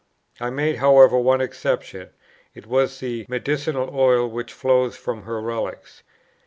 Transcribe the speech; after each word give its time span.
I 0.39 0.49
made, 0.49 0.77
however, 0.77 1.15
one 1.19 1.41
exception; 1.41 2.09
it 2.55 2.65
was 2.65 2.99
the 3.01 3.23
medicinal 3.29 3.91
oil 3.95 4.27
which 4.27 4.51
flows 4.51 4.97
from 4.97 5.21
her 5.25 5.39
relics. 5.39 6.01